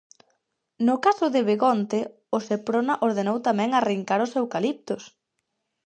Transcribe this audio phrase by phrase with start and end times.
[0.87, 1.99] No caso de Begonte,
[2.35, 5.03] o Seprona ordenou tamén arrincar os eucaliptos.